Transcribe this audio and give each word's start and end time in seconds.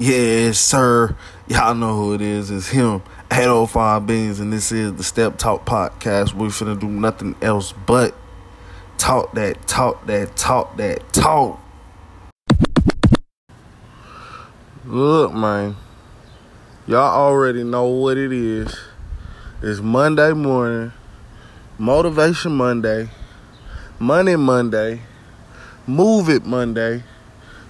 Yes, 0.00 0.60
sir. 0.60 1.16
Y'all 1.48 1.74
know 1.74 1.96
who 1.96 2.14
it 2.14 2.20
is. 2.20 2.52
It's 2.52 2.68
him. 2.68 3.02
Head 3.32 3.48
805 3.48 4.06
Beans, 4.06 4.38
and 4.38 4.52
this 4.52 4.70
is 4.70 4.94
the 4.94 5.02
Step 5.02 5.38
Talk 5.38 5.66
Podcast. 5.66 6.34
We're 6.34 6.50
finna 6.50 6.78
do 6.78 6.86
nothing 6.86 7.34
else 7.42 7.72
but 7.72 8.14
talk 8.96 9.34
that, 9.34 9.66
talk 9.66 10.06
that, 10.06 10.36
talk 10.36 10.76
that, 10.76 11.12
talk. 11.12 11.58
Look, 14.84 15.34
man. 15.34 15.74
Y'all 16.86 17.20
already 17.20 17.64
know 17.64 17.86
what 17.86 18.16
it 18.16 18.32
is. 18.32 18.78
It's 19.62 19.80
Monday 19.80 20.32
morning, 20.32 20.92
Motivation 21.76 22.52
Monday, 22.52 23.10
Money 23.98 24.36
Monday, 24.36 25.00
Move 25.88 26.28
It 26.28 26.46
Monday. 26.46 27.02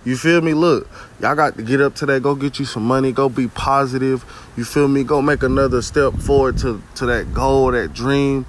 You 0.04 0.16
feel 0.16 0.40
me? 0.40 0.54
Look, 0.54 0.88
y'all 1.20 1.34
got 1.34 1.56
to 1.56 1.62
get 1.62 1.80
up 1.80 1.94
today. 1.94 2.20
Go 2.20 2.34
get 2.34 2.58
you 2.58 2.64
some 2.64 2.84
money. 2.84 3.12
Go 3.12 3.28
be 3.28 3.48
positive. 3.48 4.24
You 4.56 4.64
feel 4.64 4.88
me? 4.88 5.04
Go 5.04 5.20
make 5.20 5.42
another 5.42 5.82
step 5.82 6.14
forward 6.14 6.58
to, 6.58 6.82
to 6.96 7.06
that 7.06 7.34
goal, 7.34 7.72
that 7.72 7.92
dream 7.92 8.46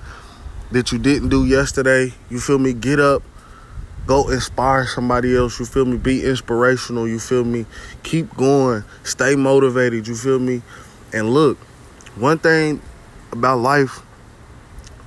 that 0.72 0.92
you 0.92 1.00
didn't 1.00 1.30
do 1.30 1.46
yesterday. 1.46 2.14
You 2.30 2.40
feel 2.40 2.60
me? 2.60 2.74
Get 2.74 3.00
up. 3.00 3.24
Go 4.06 4.30
inspire 4.30 4.86
somebody 4.86 5.36
else. 5.36 5.60
You 5.60 5.66
feel 5.66 5.86
me? 5.86 5.98
Be 5.98 6.24
inspirational. 6.24 7.08
You 7.08 7.20
feel 7.20 7.44
me? 7.44 7.66
Keep 8.04 8.36
going. 8.36 8.84
Stay 9.04 9.36
motivated. 9.36 10.08
You 10.08 10.16
feel 10.16 10.40
me? 10.40 10.62
And 11.14 11.34
look, 11.34 11.58
one 12.16 12.38
thing 12.38 12.82
about 13.32 13.60
life, 13.60 14.00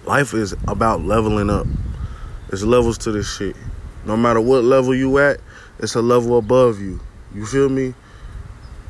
life 0.05 0.35
is 0.35 0.55
about 0.69 1.03
leveling 1.03 1.51
up. 1.51 1.67
There's 2.49 2.65
levels 2.65 2.99
to 2.99 3.13
this 3.13 3.35
shit. 3.35 3.57
No 4.05 4.17
matter 4.17 4.41
what 4.41 4.65
level 4.65 4.95
you 4.95 5.19
at, 5.19 5.41
it's 5.83 5.97
a 5.97 6.01
level 6.01 6.39
above 6.39 6.81
you. 6.81 7.01
You 7.35 7.45
feel 7.45 7.69
me? 7.69 7.95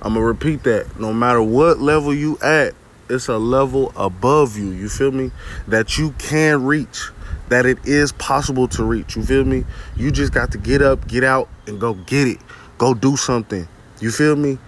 I'm 0.03 0.15
gonna 0.15 0.27
repeat 0.27 0.63
that. 0.65 1.01
No 1.01 1.13
matter 1.13 1.43
what 1.43 1.79
level 1.79 2.13
you 2.13 2.39
at, 2.43 2.75
it's 3.09 3.29
a 3.29 3.39
level 3.39 3.93
above 3.97 4.59
you. 4.59 4.71
You 4.71 4.89
feel 4.89 5.11
me? 5.11 5.31
That 5.69 5.97
you 5.97 6.13
can 6.19 6.65
reach. 6.65 7.09
That 7.49 7.67
it 7.67 7.79
is 7.85 8.13
possible 8.13 8.69
to 8.69 8.85
reach. 8.85 9.17
You 9.17 9.23
feel 9.23 9.45
me? 9.45 9.65
You 9.97 10.11
just 10.11 10.33
got 10.33 10.53
to 10.53 10.59
get 10.59 10.83
up, 10.83 11.09
get 11.09 11.25
out, 11.25 11.49
and 11.67 11.81
go 11.81 11.95
get 11.95 12.29
it. 12.29 12.39
Go 12.79 12.95
do 12.95 13.17
something. 13.17 13.67
You 14.01 14.11
feel 14.11 14.37
me? 14.37 14.59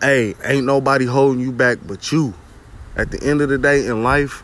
Hey, 0.00 0.34
ain't 0.44 0.64
nobody 0.64 1.04
holding 1.04 1.40
you 1.40 1.52
back 1.52 1.78
but 1.86 2.10
you. 2.10 2.32
At 2.96 3.10
the 3.10 3.22
end 3.22 3.42
of 3.42 3.48
the 3.48 3.58
day 3.58 3.86
in 3.86 4.02
life, 4.02 4.42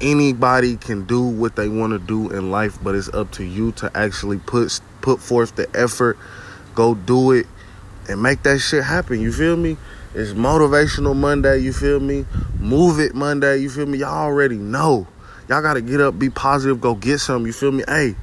anybody 0.00 0.76
can 0.76 1.04
do 1.04 1.22
what 1.22 1.56
they 1.56 1.68
want 1.68 1.92
to 1.92 1.98
do 1.98 2.30
in 2.30 2.50
life, 2.50 2.78
but 2.82 2.94
it's 2.94 3.08
up 3.08 3.30
to 3.32 3.44
you 3.44 3.72
to 3.72 3.90
actually 3.94 4.38
put 4.38 4.80
put 5.04 5.20
forth 5.20 5.54
the 5.54 5.68
effort, 5.76 6.16
go 6.74 6.94
do 6.94 7.32
it, 7.32 7.46
and 8.08 8.22
make 8.22 8.42
that 8.44 8.58
shit 8.58 8.82
happen. 8.82 9.20
You 9.20 9.32
feel 9.32 9.54
me? 9.54 9.76
It's 10.14 10.32
motivational 10.32 11.14
Monday, 11.14 11.58
you 11.58 11.74
feel 11.74 12.00
me? 12.00 12.24
Move 12.58 12.98
it 13.00 13.14
Monday, 13.14 13.58
you 13.58 13.68
feel 13.68 13.84
me? 13.84 13.98
Y'all 13.98 14.24
already 14.24 14.56
know. 14.56 15.06
Y'all 15.46 15.60
gotta 15.60 15.82
get 15.82 16.00
up, 16.00 16.18
be 16.18 16.30
positive, 16.30 16.80
go 16.80 16.94
get 16.94 17.18
some, 17.18 17.44
you 17.44 17.52
feel 17.52 17.70
me? 17.70 17.84
Hey, 17.86 18.16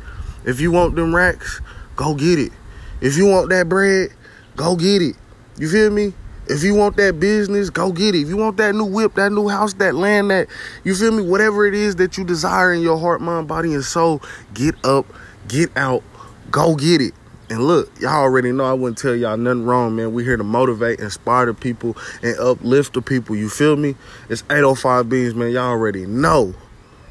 if 0.44 0.60
you 0.60 0.72
want 0.72 0.96
them 0.96 1.14
racks, 1.14 1.62
go 1.96 2.16
get 2.16 2.40
it. 2.40 2.52
If 3.00 3.16
you 3.16 3.28
want 3.28 3.50
that 3.50 3.70
bread, 3.70 4.10
go 4.56 4.76
get 4.76 5.04
it. 5.04 5.16
You 5.60 5.70
feel 5.70 5.92
me? 5.92 6.14
If 6.48 6.64
you 6.64 6.74
want 6.74 6.98
that 6.98 7.20
business, 7.20 7.70
go 7.70 7.92
get 7.92 8.16
it. 8.16 8.22
If 8.22 8.30
you 8.30 8.38
want 8.38 8.58
that 8.58 8.74
new 8.74 8.86
whip, 8.86 9.14
that 9.16 9.32
new 9.32 9.48
house, 9.48 9.74
that 9.76 9.94
land, 9.94 10.32
that 10.32 10.48
you 10.84 10.96
feel 10.96 11.12
me, 11.12 11.22
whatever 11.22 11.68
it 11.68 11.76
is 11.76 11.98
that 11.98 12.18
you 12.18 12.24
desire 12.24 12.74
in 12.74 12.82
your 12.82 12.98
heart, 12.98 13.22
mind, 13.22 13.48
body, 13.48 13.76
and 13.76 13.84
soul, 13.84 14.24
get 14.56 14.74
up, 14.84 15.06
get 15.48 15.70
out, 15.78 16.04
go 16.52 16.76
get 16.76 17.02
it. 17.02 17.14
And 17.50 17.68
look, 17.68 17.92
y'all 18.00 18.22
already 18.22 18.52
know 18.52 18.64
I 18.64 18.74
wouldn't 18.74 18.98
tell 18.98 19.14
y'all 19.14 19.36
nothing 19.36 19.66
wrong, 19.66 19.96
man. 19.96 20.14
We 20.14 20.24
here 20.24 20.38
to 20.38 20.44
motivate, 20.44 21.00
inspire 21.00 21.48
the 21.48 21.54
people, 21.54 21.98
and 22.24 22.38
uplift 22.40 22.94
the 22.94 23.02
people. 23.02 23.36
You 23.36 23.50
feel 23.50 23.76
me? 23.76 23.96
It's 24.30 24.44
805 24.50 25.10
Beans, 25.10 25.36
man. 25.36 25.52
Y'all 25.52 25.70
already 25.70 26.06
know 26.06 26.54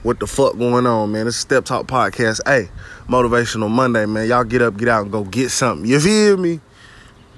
what 0.02 0.18
the 0.18 0.26
fuck 0.26 0.56
going 0.56 0.86
on, 0.86 1.12
man. 1.12 1.26
It's 1.26 1.36
Step 1.36 1.66
Talk 1.66 1.86
Podcast. 1.86 2.40
Hey, 2.46 2.70
motivational 3.06 3.70
Monday, 3.70 4.06
man. 4.06 4.28
Y'all 4.28 4.44
get 4.44 4.62
up, 4.62 4.78
get 4.78 4.88
out, 4.88 5.02
and 5.02 5.12
go 5.12 5.24
get 5.24 5.50
something. 5.50 5.86
You 5.86 6.00
feel 6.00 6.38
me? 6.38 6.60